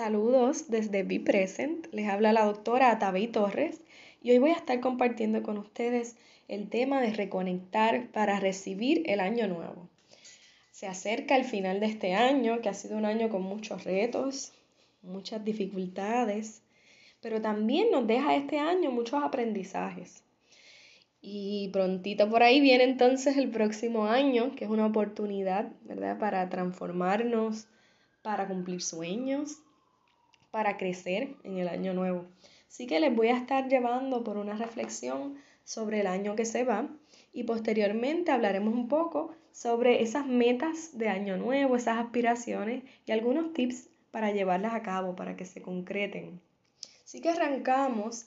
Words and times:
Saludos 0.00 0.70
desde 0.70 1.02
Be 1.02 1.20
Present. 1.20 1.86
Les 1.92 2.08
habla 2.08 2.32
la 2.32 2.46
doctora 2.46 2.90
Atabey 2.90 3.26
Torres 3.26 3.82
y 4.22 4.30
hoy 4.30 4.38
voy 4.38 4.48
a 4.52 4.54
estar 4.54 4.80
compartiendo 4.80 5.42
con 5.42 5.58
ustedes 5.58 6.16
el 6.48 6.70
tema 6.70 7.02
de 7.02 7.12
reconectar 7.12 8.06
para 8.06 8.40
recibir 8.40 9.02
el 9.04 9.20
año 9.20 9.46
nuevo. 9.46 9.90
Se 10.70 10.86
acerca 10.86 11.36
el 11.36 11.44
final 11.44 11.80
de 11.80 11.86
este 11.88 12.14
año, 12.14 12.62
que 12.62 12.70
ha 12.70 12.72
sido 12.72 12.96
un 12.96 13.04
año 13.04 13.28
con 13.28 13.42
muchos 13.42 13.84
retos, 13.84 14.54
muchas 15.02 15.44
dificultades, 15.44 16.62
pero 17.20 17.42
también 17.42 17.90
nos 17.90 18.06
deja 18.06 18.36
este 18.36 18.58
año 18.58 18.90
muchos 18.90 19.22
aprendizajes. 19.22 20.22
Y 21.20 21.68
prontito 21.74 22.26
por 22.30 22.42
ahí 22.42 22.62
viene 22.62 22.84
entonces 22.84 23.36
el 23.36 23.50
próximo 23.50 24.06
año, 24.06 24.56
que 24.56 24.64
es 24.64 24.70
una 24.70 24.86
oportunidad, 24.86 25.70
¿verdad?, 25.82 26.18
para 26.18 26.48
transformarnos, 26.48 27.66
para 28.22 28.48
cumplir 28.48 28.80
sueños, 28.80 29.58
para 30.50 30.76
crecer 30.76 31.34
en 31.44 31.58
el 31.58 31.68
año 31.68 31.94
nuevo. 31.94 32.24
Así 32.68 32.86
que 32.86 33.00
les 33.00 33.14
voy 33.14 33.28
a 33.28 33.36
estar 33.36 33.68
llevando 33.68 34.22
por 34.24 34.36
una 34.36 34.56
reflexión 34.56 35.36
sobre 35.64 36.00
el 36.00 36.06
año 36.06 36.36
que 36.36 36.44
se 36.44 36.64
va 36.64 36.88
y 37.32 37.44
posteriormente 37.44 38.32
hablaremos 38.32 38.74
un 38.74 38.88
poco 38.88 39.34
sobre 39.52 40.02
esas 40.02 40.26
metas 40.26 40.96
de 40.96 41.08
año 41.08 41.36
nuevo, 41.36 41.76
esas 41.76 41.98
aspiraciones 41.98 42.82
y 43.06 43.12
algunos 43.12 43.52
tips 43.52 43.88
para 44.10 44.32
llevarlas 44.32 44.74
a 44.74 44.82
cabo, 44.82 45.16
para 45.16 45.36
que 45.36 45.44
se 45.44 45.62
concreten. 45.62 46.40
Así 47.04 47.20
que 47.20 47.30
arrancamos 47.30 48.26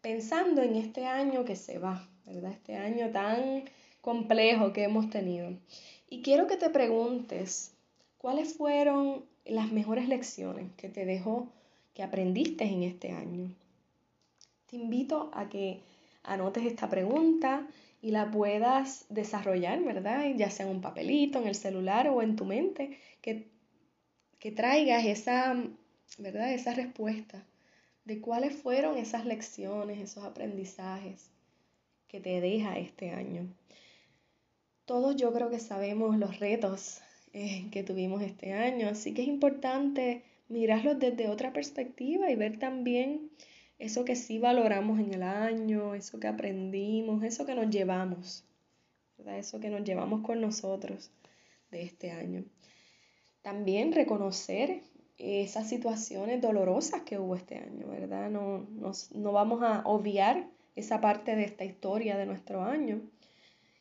pensando 0.00 0.62
en 0.62 0.76
este 0.76 1.06
año 1.06 1.44
que 1.44 1.56
se 1.56 1.78
va, 1.78 2.08
¿verdad? 2.24 2.52
Este 2.52 2.76
año 2.76 3.10
tan 3.10 3.64
complejo 4.00 4.72
que 4.72 4.84
hemos 4.84 5.10
tenido. 5.10 5.52
Y 6.08 6.22
quiero 6.22 6.46
que 6.46 6.56
te 6.56 6.70
preguntes, 6.70 7.72
¿cuáles 8.18 8.54
fueron 8.56 9.24
las 9.44 9.72
mejores 9.72 10.08
lecciones 10.08 10.72
que 10.76 10.88
te 10.88 11.04
dejó 11.04 11.48
que 11.94 12.02
aprendiste 12.02 12.64
en 12.64 12.82
este 12.82 13.12
año. 13.12 13.50
Te 14.66 14.76
invito 14.76 15.30
a 15.34 15.48
que 15.48 15.80
anotes 16.22 16.64
esta 16.64 16.88
pregunta 16.88 17.66
y 18.02 18.12
la 18.12 18.30
puedas 18.30 19.04
desarrollar, 19.08 19.82
¿verdad? 19.82 20.24
Ya 20.36 20.50
sea 20.50 20.66
en 20.66 20.72
un 20.72 20.80
papelito, 20.80 21.40
en 21.40 21.48
el 21.48 21.54
celular 21.54 22.08
o 22.08 22.22
en 22.22 22.36
tu 22.36 22.44
mente, 22.44 22.98
que, 23.20 23.48
que 24.38 24.52
traigas 24.52 25.04
esa, 25.04 25.56
¿verdad? 26.18 26.52
Esa 26.52 26.74
respuesta 26.74 27.44
de 28.04 28.20
cuáles 28.20 28.54
fueron 28.54 28.96
esas 28.96 29.26
lecciones, 29.26 29.98
esos 30.00 30.24
aprendizajes 30.24 31.30
que 32.08 32.20
te 32.20 32.40
deja 32.40 32.78
este 32.78 33.10
año. 33.10 33.46
Todos 34.84 35.14
yo 35.16 35.32
creo 35.32 35.50
que 35.50 35.60
sabemos 35.60 36.16
los 36.16 36.40
retos 36.40 37.00
eh, 37.32 37.68
que 37.70 37.84
tuvimos 37.84 38.22
este 38.22 38.52
año, 38.52 38.88
así 38.88 39.14
que 39.14 39.22
es 39.22 39.28
importante 39.28 40.24
mirarlos 40.50 40.98
desde 40.98 41.28
otra 41.28 41.52
perspectiva 41.52 42.30
y 42.30 42.36
ver 42.36 42.58
también 42.58 43.30
eso 43.78 44.04
que 44.04 44.16
sí 44.16 44.38
valoramos 44.38 45.00
en 45.00 45.14
el 45.14 45.22
año, 45.22 45.94
eso 45.94 46.20
que 46.20 46.28
aprendimos, 46.28 47.24
eso 47.24 47.46
que 47.46 47.54
nos 47.54 47.70
llevamos, 47.70 48.44
¿verdad? 49.16 49.38
eso 49.38 49.58
que 49.60 49.70
nos 49.70 49.84
llevamos 49.84 50.20
con 50.20 50.40
nosotros 50.40 51.10
de 51.70 51.82
este 51.82 52.10
año. 52.10 52.44
También 53.40 53.92
reconocer 53.92 54.82
esas 55.16 55.68
situaciones 55.68 56.42
dolorosas 56.42 57.02
que 57.02 57.18
hubo 57.18 57.36
este 57.36 57.56
año, 57.56 57.86
¿verdad? 57.86 58.30
No, 58.30 58.66
no 59.14 59.32
vamos 59.32 59.62
a 59.62 59.82
obviar 59.84 60.46
esa 60.76 61.00
parte 61.00 61.36
de 61.36 61.44
esta 61.44 61.64
historia 61.64 62.16
de 62.16 62.26
nuestro 62.26 62.62
año. 62.62 63.00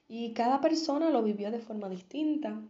Y 0.08 0.34
cada 0.34 0.62
persona 0.62 1.10
lo 1.10 1.24
vivió 1.24 1.52
de 1.52 1.60
forma 1.60 1.90
distinta. 1.90 2.62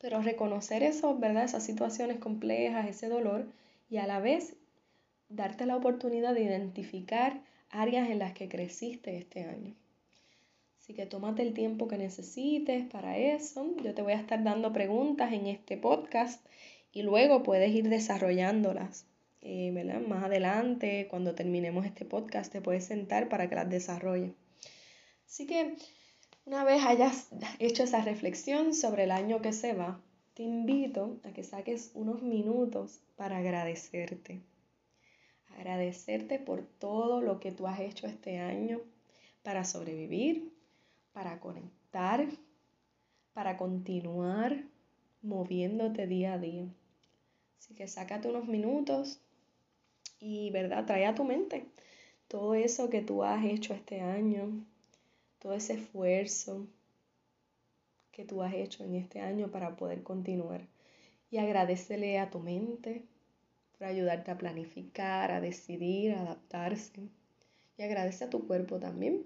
Pero 0.00 0.20
reconocer 0.20 0.82
eso, 0.82 1.16
¿verdad? 1.18 1.44
Esas 1.44 1.64
situaciones 1.64 2.18
complejas, 2.18 2.88
ese 2.88 3.08
dolor, 3.08 3.46
y 3.88 3.96
a 3.98 4.06
la 4.06 4.20
vez 4.20 4.56
darte 5.28 5.66
la 5.66 5.76
oportunidad 5.76 6.34
de 6.34 6.42
identificar 6.42 7.42
áreas 7.70 8.08
en 8.10 8.18
las 8.18 8.32
que 8.32 8.48
creciste 8.48 9.16
este 9.16 9.44
año. 9.44 9.74
Así 10.80 10.94
que 10.94 11.06
tómate 11.06 11.42
el 11.42 11.52
tiempo 11.52 11.88
que 11.88 11.98
necesites 11.98 12.86
para 12.86 13.18
eso. 13.18 13.74
Yo 13.82 13.92
te 13.94 14.02
voy 14.02 14.12
a 14.12 14.20
estar 14.20 14.44
dando 14.44 14.72
preguntas 14.72 15.32
en 15.32 15.46
este 15.46 15.76
podcast 15.76 16.46
y 16.92 17.02
luego 17.02 17.42
puedes 17.42 17.74
ir 17.74 17.88
desarrollándolas. 17.88 19.06
Eh, 19.42 19.70
¿verdad? 19.72 20.00
Más 20.00 20.24
adelante, 20.24 21.06
cuando 21.10 21.34
terminemos 21.34 21.86
este 21.86 22.04
podcast, 22.04 22.52
te 22.52 22.60
puedes 22.60 22.84
sentar 22.84 23.28
para 23.28 23.48
que 23.48 23.54
las 23.54 23.68
desarrolles. 23.68 24.32
Así 25.26 25.46
que 25.46 25.76
una 26.46 26.62
vez 26.62 26.84
hayas 26.84 27.28
hecho 27.58 27.82
esa 27.82 28.02
reflexión 28.02 28.72
sobre 28.72 29.04
el 29.04 29.10
año 29.10 29.42
que 29.42 29.52
se 29.52 29.74
va, 29.74 30.00
te 30.34 30.44
invito 30.44 31.18
a 31.24 31.32
que 31.32 31.42
saques 31.42 31.90
unos 31.94 32.22
minutos 32.22 33.00
para 33.16 33.38
agradecerte. 33.38 34.40
Agradecerte 35.56 36.38
por 36.38 36.62
todo 36.62 37.20
lo 37.20 37.40
que 37.40 37.50
tú 37.50 37.66
has 37.66 37.80
hecho 37.80 38.06
este 38.06 38.38
año 38.38 38.80
para 39.42 39.64
sobrevivir, 39.64 40.52
para 41.12 41.40
conectar, 41.40 42.28
para 43.34 43.56
continuar 43.56 44.62
moviéndote 45.22 46.06
día 46.06 46.34
a 46.34 46.38
día. 46.38 46.66
Así 47.58 47.74
que 47.74 47.88
sácate 47.88 48.28
unos 48.28 48.46
minutos 48.46 49.18
y, 50.20 50.50
¿verdad? 50.50 50.86
Trae 50.86 51.06
a 51.06 51.14
tu 51.14 51.24
mente 51.24 51.66
todo 52.28 52.54
eso 52.54 52.88
que 52.88 53.02
tú 53.02 53.24
has 53.24 53.44
hecho 53.44 53.74
este 53.74 54.00
año, 54.00 54.64
todo 55.46 55.54
ese 55.54 55.74
esfuerzo 55.74 56.66
que 58.10 58.24
tú 58.24 58.42
has 58.42 58.52
hecho 58.52 58.82
en 58.82 58.96
este 58.96 59.20
año 59.20 59.48
para 59.48 59.76
poder 59.76 60.02
continuar. 60.02 60.66
Y 61.30 61.38
agradecele 61.38 62.18
a 62.18 62.30
tu 62.30 62.40
mente 62.40 63.04
por 63.78 63.86
ayudarte 63.86 64.32
a 64.32 64.38
planificar, 64.38 65.30
a 65.30 65.40
decidir, 65.40 66.14
a 66.14 66.22
adaptarse. 66.22 67.00
Y 67.78 67.82
agradece 67.84 68.24
a 68.24 68.28
tu 68.28 68.44
cuerpo 68.48 68.80
también 68.80 69.24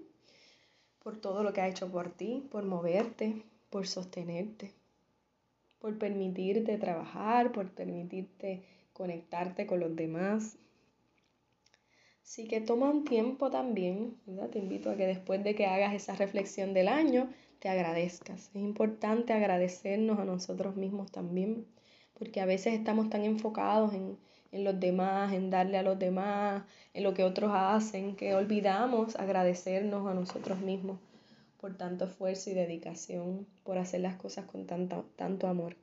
por 1.03 1.19
todo 1.19 1.41
lo 1.41 1.53
que 1.53 1.61
ha 1.61 1.67
hecho 1.67 1.91
por 1.91 2.11
ti, 2.11 2.47
por 2.51 2.65
moverte, 2.65 3.41
por 3.71 3.87
sostenerte, 3.87 4.73
por 5.79 5.97
permitirte 5.97 6.77
trabajar, 6.77 7.51
por 7.51 7.71
permitirte 7.71 8.61
conectarte 8.93 9.65
con 9.65 9.79
los 9.79 9.95
demás, 9.95 10.55
Así 12.23 12.47
que 12.47 12.61
toma 12.61 12.89
un 12.89 13.03
tiempo 13.03 13.49
también, 13.49 14.17
¿verdad? 14.25 14.49
Te 14.49 14.59
invito 14.59 14.89
a 14.89 14.95
que 14.95 15.05
después 15.05 15.43
de 15.43 15.55
que 15.55 15.65
hagas 15.65 15.93
esa 15.93 16.15
reflexión 16.15 16.73
del 16.73 16.87
año, 16.87 17.29
te 17.59 17.69
agradezcas. 17.69 18.49
Es 18.49 18.55
importante 18.55 19.33
agradecernos 19.33 20.19
a 20.19 20.25
nosotros 20.25 20.75
mismos 20.75 21.11
también, 21.11 21.65
porque 22.17 22.41
a 22.41 22.45
veces 22.45 22.73
estamos 22.73 23.09
tan 23.09 23.23
enfocados 23.23 23.93
en, 23.93 24.17
en 24.51 24.63
los 24.63 24.79
demás, 24.79 25.33
en 25.33 25.49
darle 25.49 25.77
a 25.77 25.83
los 25.83 25.99
demás, 25.99 26.63
en 26.93 27.03
lo 27.03 27.13
que 27.13 27.23
otros 27.23 27.51
hacen, 27.53 28.15
que 28.15 28.35
olvidamos 28.35 29.15
agradecernos 29.15 30.07
a 30.07 30.13
nosotros 30.13 30.59
mismos 30.61 30.99
por 31.61 31.77
tanto 31.77 32.05
esfuerzo 32.05 32.49
y 32.49 32.53
dedicación, 32.55 33.45
por 33.63 33.77
hacer 33.77 34.01
las 34.01 34.15
cosas 34.15 34.45
con 34.45 34.65
tanto, 34.65 35.05
tanto 35.15 35.47
amor. 35.47 35.75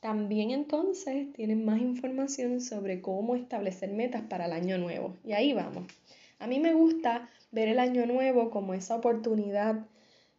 También 0.00 0.50
entonces 0.50 1.32
tienen 1.32 1.64
más 1.64 1.80
información 1.80 2.60
sobre 2.60 3.00
cómo 3.00 3.34
establecer 3.34 3.90
metas 3.90 4.22
para 4.22 4.46
el 4.46 4.52
año 4.52 4.78
nuevo. 4.78 5.16
Y 5.24 5.32
ahí 5.32 5.54
vamos. 5.54 5.84
A 6.38 6.46
mí 6.46 6.60
me 6.60 6.74
gusta 6.74 7.30
ver 7.50 7.68
el 7.68 7.78
año 7.78 8.04
nuevo 8.06 8.50
como 8.50 8.74
esa 8.74 8.94
oportunidad, 8.94 9.86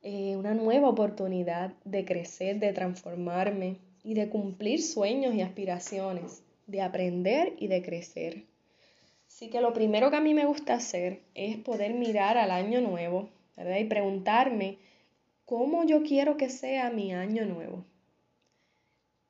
eh, 0.04 0.36
una 0.38 0.54
nueva 0.54 0.89
oportunidad 0.89 1.74
de 1.86 2.06
crecer, 2.06 2.59
de 2.59 2.71
transformarme 2.71 3.77
y 4.04 4.13
de 4.13 4.30
cumplir 4.30 4.81
sueños 4.81 5.33
y 5.33 5.42
aspiraciones, 5.42 6.44
de 6.68 6.81
aprender 6.81 7.56
y 7.57 7.68
de 7.68 7.81
crecer. 7.81 8.44
Así 9.27 9.50
que 9.50 9.59
lo 9.59 9.74
primero 9.74 10.12
que 10.12 10.18
a 10.18 10.21
mí 10.21 10.33
me 10.36 10.45
gusta 10.45 10.75
hacer 10.75 11.24
es 11.33 11.57
poder 11.57 11.94
mirar 11.95 12.38
al 12.38 12.51
año 12.51 12.80
nuevo 12.80 13.30
y 13.57 13.83
preguntarme 13.86 14.77
cómo 15.45 15.83
yo 15.83 16.04
quiero 16.04 16.38
que 16.38 16.50
sea 16.50 16.92
mi 16.92 17.12
año 17.12 17.45
nuevo 17.45 17.83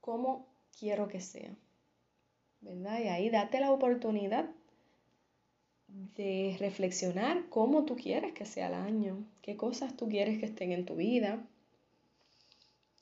cómo 0.08 0.48
quiero 0.80 1.10
que 1.10 1.20
sea. 1.20 1.54
¿Verdad? 2.62 3.02
Y 3.02 3.08
ahí 3.10 3.30
date 3.30 3.60
la 3.60 3.72
oportunidad 3.72 4.50
de 6.16 6.56
reflexionar 6.62 7.50
cómo 7.50 7.84
tú 7.84 7.98
quieres 7.98 8.32
que 8.32 8.46
sea 8.46 8.68
el 8.68 8.76
año, 8.76 9.26
qué 9.42 9.58
cosas 9.58 9.98
tú 9.98 10.08
quieres 10.08 10.40
que 10.40 10.46
estén 10.46 10.72
en 10.72 10.86
tu 10.86 10.96
vida, 10.96 11.46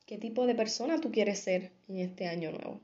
qué 0.08 0.18
tipo 0.18 0.48
de 0.48 0.56
persona 0.56 1.00
tú 1.00 1.12
quieres 1.12 1.38
ser 1.38 1.72
en 1.88 2.00
este 2.00 2.28
año 2.28 2.52
nuevo. 2.52 2.80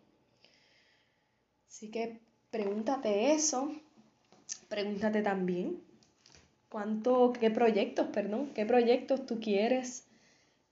Así 1.68 1.90
que 1.90 2.20
pregúntate 2.52 3.34
eso, 3.34 3.72
pregúntate 4.70 5.24
también 5.24 5.82
cuánto, 6.70 7.34
qué 7.34 7.50
proyectos, 7.50 8.06
perdón, 8.14 8.52
qué 8.54 8.68
proyectos 8.68 9.26
tú 9.26 9.40
quieres 9.40 10.06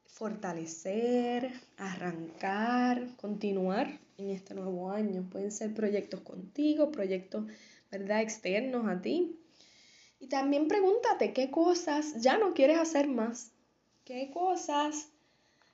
fortalecer, 0.10 1.52
arrancar, 1.78 3.08
continuar 3.16 4.00
en 4.18 4.32
este 4.32 4.54
nuevo 4.54 4.92
año. 4.92 5.28
Pueden 5.32 5.52
ser 5.52 5.74
proyectos 5.74 6.22
contigo, 6.22 6.92
proyectos, 6.92 7.46
¿verdad?, 7.92 8.22
externos 8.22 8.88
a 8.88 9.02
ti. 9.02 9.38
Y 10.20 10.28
también 10.28 10.68
pregúntate 10.68 11.32
qué 11.32 11.50
cosas 11.50 12.22
ya 12.22 12.38
no 12.38 12.54
quieres 12.54 12.80
hacer 12.80 13.08
más. 13.08 13.52
¿Qué 14.04 14.30
cosas, 14.34 15.10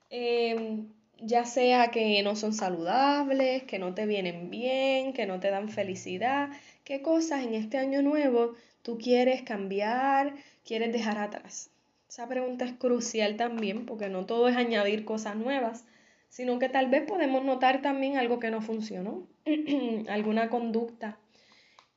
em, 0.09 0.89
ya 1.19 1.45
sea 1.45 1.89
que 1.89 2.21
no 2.21 2.35
son 2.35 2.53
saludables, 2.53 3.63
que 3.63 3.79
no 3.79 3.95
te 3.95 4.05
vienen 4.05 4.49
bien, 4.51 5.13
que 5.13 5.25
no 5.25 5.39
te 5.39 5.49
dan 5.49 5.69
felicidad, 5.69 6.49
qué 6.83 7.01
cosas 7.01 7.43
en 7.43 7.55
este 7.55 7.77
año 7.77 8.01
nuevo 8.01 8.53
tú 8.83 8.97
quieres 8.99 9.41
cambiar, 9.41 10.35
quieres 10.63 10.91
dejar 10.93 11.17
atrás? 11.17 11.71
Esa 12.15 12.29
pregunta 12.29 12.63
es 12.63 12.71
crucial 12.71 13.35
también 13.35 13.85
porque 13.85 14.07
no 14.07 14.25
todo 14.25 14.47
es 14.47 14.55
añadir 14.55 15.03
cosas 15.03 15.35
nuevas, 15.35 15.83
sino 16.29 16.59
que 16.59 16.69
tal 16.69 16.89
vez 16.89 17.03
podemos 17.03 17.43
notar 17.43 17.81
también 17.81 18.15
algo 18.15 18.39
que 18.39 18.51
no 18.51 18.61
funcionó, 18.61 19.27
alguna 20.07 20.49
conducta 20.49 21.17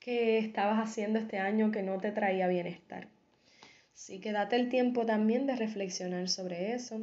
que 0.00 0.38
estabas 0.38 0.81
haciendo 0.81 1.20
este 1.20 1.38
año 1.38 1.70
que 1.70 1.85
no 1.85 2.00
te 2.00 2.11
traía 2.11 2.49
bienestar. 2.49 3.06
Así 3.94 4.19
que 4.19 4.32
date 4.32 4.56
el 4.56 4.69
tiempo 4.70 5.06
también 5.06 5.47
de 5.47 5.55
reflexionar 5.55 6.29
sobre 6.29 6.73
eso. 6.75 7.00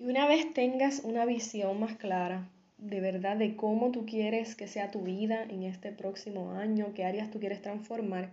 Y 0.00 0.06
una 0.06 0.26
vez 0.26 0.52
tengas 0.52 0.98
una 1.04 1.26
visión 1.26 1.78
más 1.78 1.94
clara 1.94 2.50
de 2.76 2.98
verdad 2.98 3.36
de 3.36 3.54
cómo 3.54 3.92
tú 3.92 4.04
quieres 4.04 4.56
que 4.56 4.66
sea 4.66 4.90
tu 4.90 5.02
vida 5.02 5.44
en 5.44 5.62
este 5.62 5.92
próximo 5.92 6.54
año, 6.54 6.92
qué 6.92 7.04
áreas 7.04 7.30
tú 7.30 7.38
quieres 7.38 7.62
transformar, 7.62 8.32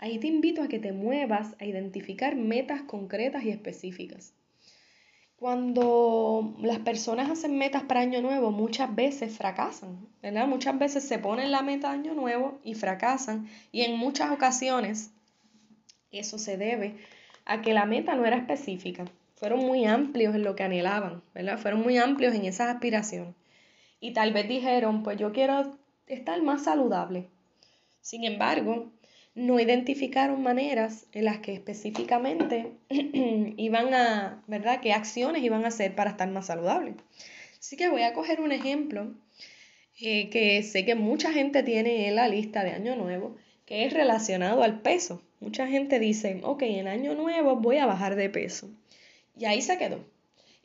ahí 0.00 0.18
te 0.18 0.26
invito 0.26 0.62
a 0.62 0.68
que 0.68 0.78
te 0.78 0.92
muevas 0.92 1.54
a 1.60 1.66
identificar 1.66 2.34
metas 2.34 2.82
concretas 2.82 3.44
y 3.44 3.50
específicas. 3.50 4.32
Cuando 5.36 6.54
las 6.60 6.78
personas 6.80 7.30
hacen 7.30 7.56
metas 7.56 7.84
para 7.84 8.00
año 8.00 8.20
nuevo, 8.20 8.50
muchas 8.50 8.94
veces 8.94 9.36
fracasan, 9.36 10.08
¿verdad? 10.22 10.46
Muchas 10.46 10.78
veces 10.78 11.04
se 11.04 11.18
ponen 11.18 11.50
la 11.50 11.62
meta 11.62 11.90
año 11.90 12.14
nuevo 12.14 12.58
y 12.64 12.74
fracasan 12.74 13.48
y 13.72 13.82
en 13.82 13.96
muchas 13.96 14.30
ocasiones 14.30 15.12
eso 16.10 16.38
se 16.38 16.56
debe 16.56 16.96
a 17.44 17.62
que 17.62 17.72
la 17.72 17.86
meta 17.86 18.14
no 18.16 18.26
era 18.26 18.36
específica. 18.36 19.04
Fueron 19.36 19.60
muy 19.60 19.86
amplios 19.86 20.34
en 20.34 20.44
lo 20.44 20.56
que 20.56 20.62
anhelaban, 20.62 21.22
¿verdad? 21.34 21.58
Fueron 21.58 21.82
muy 21.82 21.96
amplios 21.98 22.34
en 22.34 22.44
esas 22.44 22.74
aspiraciones. 22.74 23.34
Y 24.00 24.12
tal 24.12 24.32
vez 24.32 24.48
dijeron, 24.48 25.02
pues 25.02 25.18
yo 25.18 25.32
quiero 25.32 25.76
estar 26.06 26.42
más 26.42 26.64
saludable. 26.64 27.28
Sin 28.02 28.24
embargo, 28.24 28.90
no 29.40 29.58
identificaron 29.58 30.42
maneras 30.42 31.06
en 31.12 31.24
las 31.24 31.38
que 31.38 31.54
específicamente 31.54 32.72
iban 33.56 33.94
a, 33.94 34.44
¿verdad? 34.46 34.80
¿Qué 34.82 34.92
acciones 34.92 35.42
iban 35.42 35.64
a 35.64 35.68
hacer 35.68 35.94
para 35.94 36.10
estar 36.10 36.28
más 36.28 36.46
saludable? 36.46 36.94
Así 37.58 37.76
que 37.76 37.88
voy 37.88 38.02
a 38.02 38.12
coger 38.12 38.42
un 38.42 38.52
ejemplo 38.52 39.14
eh, 39.98 40.28
que 40.28 40.62
sé 40.62 40.84
que 40.84 40.94
mucha 40.94 41.32
gente 41.32 41.62
tiene 41.62 42.06
en 42.06 42.16
la 42.16 42.28
lista 42.28 42.64
de 42.64 42.72
Año 42.72 42.96
Nuevo, 42.96 43.36
que 43.64 43.86
es 43.86 43.94
relacionado 43.94 44.62
al 44.62 44.82
peso. 44.82 45.22
Mucha 45.40 45.66
gente 45.66 45.98
dice, 45.98 46.40
ok, 46.42 46.62
en 46.62 46.88
Año 46.88 47.14
Nuevo 47.14 47.56
voy 47.56 47.78
a 47.78 47.86
bajar 47.86 48.16
de 48.16 48.28
peso. 48.28 48.68
Y 49.38 49.46
ahí 49.46 49.62
se 49.62 49.78
quedó. 49.78 50.04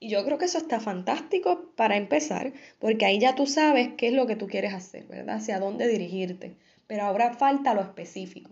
Y 0.02 0.10
yo 0.10 0.26
creo 0.26 0.38
que 0.38 0.46
eso 0.46 0.58
está 0.58 0.82
fantástico 0.82 1.72
para 1.78 1.96
empezar, 1.96 2.52
porque 2.80 3.06
ahí 3.06 3.20
ya 3.20 3.36
tú 3.36 3.48
sabes 3.48 3.92
qué 3.96 4.08
es 4.08 4.14
lo 4.14 4.28
que 4.28 4.36
tú 4.36 4.48
quieres 4.48 4.74
hacer, 4.74 5.06
¿verdad? 5.06 5.38
Hacia 5.38 5.60
dónde 5.60 5.88
dirigirte. 5.88 6.58
Pero 6.88 7.04
ahora 7.04 7.34
falta 7.34 7.74
lo 7.74 7.82
específico. 7.82 8.52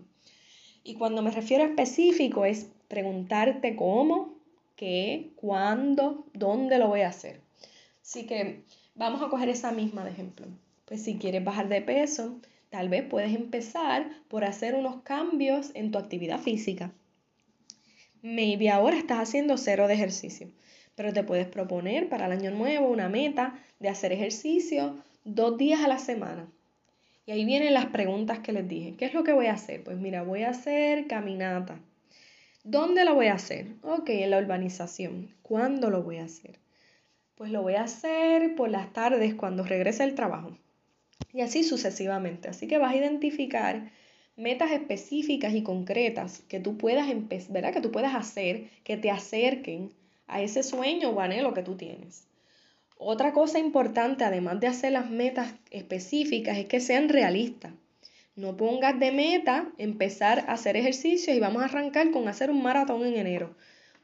Y 0.84 0.94
cuando 0.94 1.22
me 1.22 1.30
refiero 1.30 1.64
a 1.64 1.66
específico 1.66 2.44
es 2.44 2.70
preguntarte 2.88 3.74
cómo, 3.74 4.34
qué, 4.76 5.32
cuándo, 5.36 6.26
dónde 6.34 6.78
lo 6.78 6.88
voy 6.88 7.00
a 7.00 7.08
hacer. 7.08 7.40
Así 8.02 8.26
que 8.26 8.62
vamos 8.94 9.22
a 9.22 9.28
coger 9.28 9.48
esa 9.48 9.72
misma 9.72 10.04
de 10.04 10.10
ejemplo. 10.10 10.46
Pues 10.84 11.02
si 11.02 11.16
quieres 11.16 11.42
bajar 11.42 11.68
de 11.68 11.80
peso, 11.80 12.38
tal 12.68 12.90
vez 12.90 13.02
puedes 13.02 13.34
empezar 13.34 14.10
por 14.28 14.44
hacer 14.44 14.74
unos 14.74 15.02
cambios 15.02 15.70
en 15.74 15.90
tu 15.90 15.98
actividad 15.98 16.38
física. 16.38 16.92
Maybe 18.20 18.70
ahora 18.70 18.98
estás 18.98 19.20
haciendo 19.20 19.56
cero 19.56 19.88
de 19.88 19.94
ejercicio, 19.94 20.50
pero 20.94 21.14
te 21.14 21.24
puedes 21.24 21.46
proponer 21.46 22.10
para 22.10 22.26
el 22.26 22.32
año 22.32 22.50
nuevo 22.50 22.88
una 22.88 23.08
meta 23.08 23.58
de 23.80 23.88
hacer 23.88 24.12
ejercicio 24.12 24.98
dos 25.24 25.56
días 25.56 25.80
a 25.82 25.88
la 25.88 25.98
semana. 25.98 26.46
Y 27.26 27.32
ahí 27.32 27.44
vienen 27.44 27.72
las 27.72 27.86
preguntas 27.86 28.40
que 28.40 28.52
les 28.52 28.68
dije. 28.68 28.94
¿Qué 28.98 29.06
es 29.06 29.14
lo 29.14 29.24
que 29.24 29.32
voy 29.32 29.46
a 29.46 29.54
hacer? 29.54 29.82
Pues 29.82 29.96
mira, 29.96 30.22
voy 30.22 30.42
a 30.42 30.50
hacer 30.50 31.06
caminata. 31.06 31.78
¿Dónde 32.64 33.04
lo 33.04 33.14
voy 33.14 33.26
a 33.26 33.34
hacer? 33.34 33.68
Ok, 33.82 34.10
en 34.10 34.30
la 34.30 34.38
urbanización. 34.38 35.30
¿Cuándo 35.42 35.90
lo 35.90 36.02
voy 36.02 36.18
a 36.18 36.24
hacer? 36.24 36.58
Pues 37.34 37.50
lo 37.50 37.62
voy 37.62 37.74
a 37.74 37.84
hacer 37.84 38.54
por 38.54 38.68
las 38.68 38.92
tardes 38.92 39.34
cuando 39.34 39.64
regrese 39.64 40.04
el 40.04 40.14
trabajo. 40.14 40.56
Y 41.32 41.40
así 41.40 41.64
sucesivamente. 41.64 42.48
Así 42.48 42.68
que 42.68 42.78
vas 42.78 42.92
a 42.92 42.96
identificar 42.96 43.90
metas 44.36 44.72
específicas 44.72 45.54
y 45.54 45.62
concretas 45.62 46.42
que 46.48 46.60
tú 46.60 46.76
puedas 46.76 47.08
¿verdad? 47.50 47.72
Que 47.72 47.80
tú 47.80 47.90
puedas 47.90 48.14
hacer 48.14 48.68
que 48.82 48.96
te 48.96 49.10
acerquen 49.10 49.92
a 50.26 50.42
ese 50.42 50.62
sueño 50.62 51.10
o 51.10 51.20
anhelo 51.20 51.54
que 51.54 51.62
tú 51.62 51.76
tienes. 51.76 52.26
Otra 52.96 53.32
cosa 53.32 53.58
importante, 53.58 54.24
además 54.24 54.60
de 54.60 54.68
hacer 54.68 54.92
las 54.92 55.10
metas 55.10 55.54
específicas, 55.70 56.58
es 56.58 56.66
que 56.66 56.80
sean 56.80 57.08
realistas. 57.08 57.72
No 58.36 58.56
pongas 58.56 58.98
de 58.98 59.12
meta 59.12 59.72
empezar 59.78 60.40
a 60.40 60.54
hacer 60.54 60.76
ejercicios 60.76 61.36
y 61.36 61.40
vamos 61.40 61.62
a 61.62 61.66
arrancar 61.66 62.10
con 62.10 62.26
hacer 62.28 62.50
un 62.50 62.62
maratón 62.62 63.04
en 63.06 63.14
enero. 63.14 63.54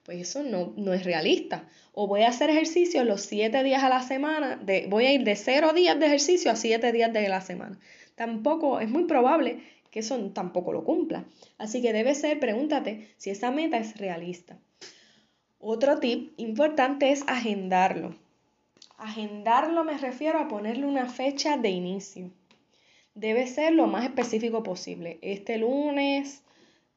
Pues 0.05 0.21
eso 0.21 0.43
no, 0.43 0.73
no 0.77 0.93
es 0.93 1.05
realista. 1.05 1.69
O 1.93 2.07
voy 2.07 2.23
a 2.23 2.29
hacer 2.29 2.51
ejercicio 2.51 3.05
los 3.05 3.23
siete 3.23 3.63
días 3.63 3.83
a 3.83 3.89
la 3.89 4.03
semana, 4.03 4.57
de, 4.57 4.87
voy 4.89 5.07
a 5.07 5.13
ir 5.13 5.25
de 5.25 5.37
cero 5.37 5.73
días 5.73 5.99
de 5.99 6.07
ejercicio 6.07 6.51
a 6.51 6.57
siete 6.57 6.93
días 6.93 7.13
de 7.13 7.29
la 7.29 7.41
semana. 7.41 7.79
Tampoco 8.15 8.81
es 8.81 8.89
muy 8.89 9.05
probable 9.05 9.61
que 9.91 10.01
eso 10.01 10.19
tampoco 10.31 10.73
lo 10.73 10.85
cumpla. 10.85 11.25
Así 11.59 11.83
que 11.83 11.93
debe 11.93 12.15
ser, 12.15 12.39
pregúntate 12.39 13.09
si 13.17 13.31
esa 13.31 13.51
meta 13.51 13.79
es 13.79 13.97
realista. 13.97 14.59
Otro 15.59 15.99
tip 15.99 16.33
importante 16.37 17.11
es 17.11 17.25
agendarlo. 17.27 18.17
Agendarlo 19.01 19.83
me 19.83 19.97
refiero 19.97 20.39
a 20.39 20.49
ponerle 20.49 20.85
una 20.85 21.07
fecha 21.07 21.57
de 21.57 21.71
inicio. 21.71 22.31
Debe 23.15 23.47
ser 23.47 23.73
lo 23.73 23.87
más 23.87 24.05
específico 24.05 24.63
posible. 24.63 25.19
Este 25.23 25.57
lunes, 25.57 26.43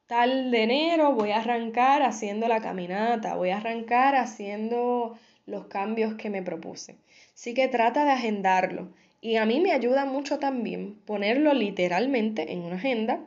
tal 0.06 0.52
de 0.52 0.64
enero, 0.64 1.14
voy 1.14 1.32
a 1.32 1.38
arrancar 1.38 2.02
haciendo 2.02 2.50
la 2.50 2.60
caminata, 2.60 3.36
voy 3.36 3.52
a 3.52 3.58
arrancar 3.58 4.16
haciendo 4.16 5.18
los 5.46 5.68
cambios 5.68 6.16
que 6.16 6.30
me 6.30 6.44
propuse. 6.44 6.98
Así 7.34 7.54
que 7.54 7.70
trata 7.70 8.04
de 8.04 8.12
agendarlo. 8.12 8.90
Y 9.22 9.38
a 9.38 9.46
mí 9.46 9.62
me 9.62 9.72
ayuda 9.72 10.04
mucho 10.04 10.40
también 10.40 10.96
ponerlo 11.06 11.54
literalmente 11.54 12.52
en 12.52 12.64
una 12.64 12.76
agenda, 12.76 13.22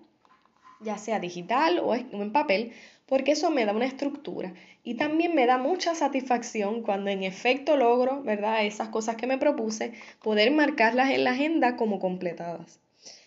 ya 0.80 0.98
sea 0.98 1.20
digital 1.20 1.80
o 1.80 1.94
en 1.94 2.32
papel, 2.32 2.72
porque 3.06 3.32
eso 3.32 3.50
me 3.50 3.64
da 3.64 3.72
una 3.72 3.86
estructura 3.86 4.52
y 4.82 4.94
también 4.94 5.34
me 5.34 5.46
da 5.46 5.58
mucha 5.58 5.94
satisfacción 5.94 6.82
cuando 6.82 7.10
en 7.10 7.22
efecto 7.22 7.76
logro, 7.76 8.22
¿verdad? 8.22 8.64
Esas 8.64 8.88
cosas 8.88 9.16
que 9.16 9.26
me 9.26 9.38
propuse, 9.38 9.92
poder 10.22 10.50
marcarlas 10.50 11.10
en 11.10 11.24
la 11.24 11.32
agenda 11.32 11.76
como 11.76 11.98
completadas. 11.98 12.80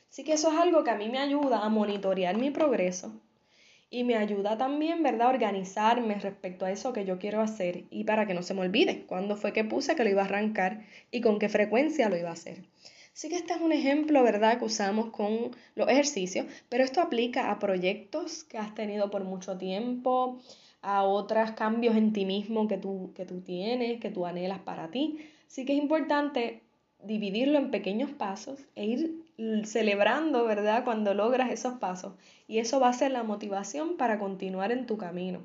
Así 0.09 0.23
que 0.23 0.33
eso 0.33 0.51
es 0.51 0.57
algo 0.57 0.83
que 0.83 0.91
a 0.91 0.95
mí 0.95 1.09
me 1.09 1.19
ayuda 1.19 1.59
a 1.59 1.69
monitorear 1.69 2.37
mi 2.37 2.51
progreso 2.51 3.13
y 3.89 4.03
me 4.03 4.15
ayuda 4.15 4.57
también, 4.57 5.01
¿verdad?, 5.01 5.27
a 5.27 5.31
organizarme 5.31 6.15
respecto 6.15 6.65
a 6.65 6.71
eso 6.71 6.93
que 6.93 7.05
yo 7.05 7.19
quiero 7.19 7.41
hacer 7.41 7.85
y 7.89 8.03
para 8.03 8.27
que 8.27 8.33
no 8.33 8.43
se 8.43 8.53
me 8.53 8.61
olvide 8.61 9.05
cuándo 9.07 9.35
fue 9.35 9.53
que 9.53 9.63
puse 9.63 9.95
que 9.95 10.03
lo 10.03 10.09
iba 10.09 10.21
a 10.21 10.25
arrancar 10.25 10.85
y 11.11 11.21
con 11.21 11.39
qué 11.39 11.49
frecuencia 11.49 12.09
lo 12.09 12.17
iba 12.17 12.29
a 12.29 12.33
hacer. 12.33 12.63
Así 13.19 13.27
que 13.27 13.35
este 13.35 13.51
es 13.51 13.59
un 13.59 13.73
ejemplo, 13.73 14.23
¿verdad?, 14.23 14.59
que 14.59 14.63
usamos 14.63 15.09
con 15.09 15.51
los 15.75 15.89
ejercicios, 15.89 16.45
pero 16.69 16.85
esto 16.85 17.01
aplica 17.01 17.51
a 17.51 17.59
proyectos 17.59 18.45
que 18.45 18.57
has 18.57 18.73
tenido 18.73 19.11
por 19.11 19.25
mucho 19.25 19.57
tiempo, 19.57 20.39
a 20.81 21.03
otros 21.03 21.51
cambios 21.51 21.97
en 21.97 22.13
ti 22.13 22.23
mismo 22.23 22.69
que 22.69 22.77
tú, 22.77 23.11
que 23.13 23.25
tú 23.25 23.41
tienes, 23.41 23.99
que 23.99 24.09
tú 24.09 24.25
anhelas 24.25 24.59
para 24.59 24.89
ti. 24.89 25.17
Así 25.45 25.65
que 25.65 25.73
es 25.73 25.79
importante 25.79 26.61
dividirlo 27.03 27.57
en 27.57 27.71
pequeños 27.71 28.09
pasos 28.09 28.57
e 28.77 28.85
ir 28.85 29.25
celebrando, 29.65 30.45
¿verdad?, 30.45 30.85
cuando 30.85 31.13
logras 31.13 31.51
esos 31.51 31.73
pasos. 31.73 32.13
Y 32.47 32.59
eso 32.59 32.79
va 32.79 32.87
a 32.87 32.93
ser 32.93 33.11
la 33.11 33.23
motivación 33.23 33.97
para 33.97 34.17
continuar 34.17 34.71
en 34.71 34.85
tu 34.85 34.95
camino. 34.97 35.41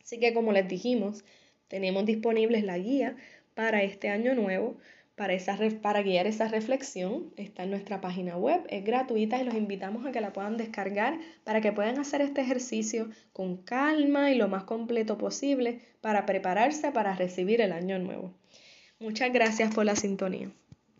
Así 0.00 0.20
que 0.20 0.32
como 0.32 0.52
les 0.52 0.68
dijimos, 0.68 1.24
tenemos 1.66 2.06
disponibles 2.06 2.62
la 2.62 2.78
guía 2.78 3.16
para 3.56 3.82
este 3.82 4.10
año 4.10 4.36
nuevo 4.36 4.76
para, 5.16 5.34
esa, 5.34 5.58
para 5.82 6.02
guiar 6.02 6.26
esa 6.26 6.48
reflexión. 6.48 7.32
Está 7.36 7.64
en 7.64 7.70
nuestra 7.70 8.00
página 8.00 8.36
web, 8.36 8.62
es 8.68 8.84
gratuita 8.84 9.40
y 9.40 9.44
los 9.44 9.54
invitamos 9.54 10.06
a 10.06 10.12
que 10.12 10.20
la 10.20 10.32
puedan 10.32 10.56
descargar 10.56 11.18
para 11.44 11.60
que 11.60 11.72
puedan 11.72 11.98
hacer 11.98 12.20
este 12.20 12.40
ejercicio 12.40 13.10
con 13.32 13.58
calma 13.58 14.30
y 14.30 14.34
lo 14.34 14.48
más 14.48 14.64
completo 14.64 15.18
posible 15.18 15.80
para 16.00 16.26
prepararse 16.26 16.92
para 16.92 17.14
recibir 17.14 17.60
el 17.60 17.72
año 17.72 17.98
nuevo. 17.98 18.34
Muchas 18.98 19.32
gracias 19.32 19.74
por 19.74 19.84
la 19.84 19.96
sintonía. 19.96 20.50